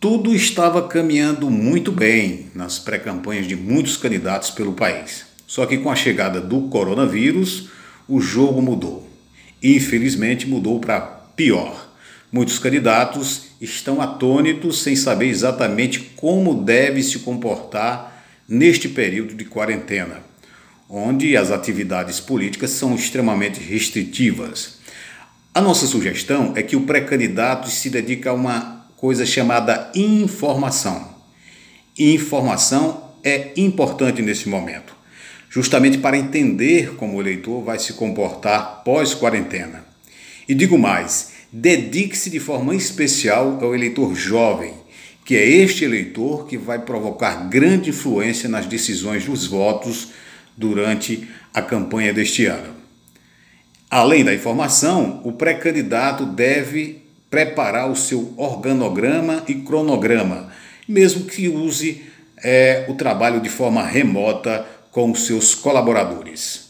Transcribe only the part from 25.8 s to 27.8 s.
sugestão é que o pré-candidato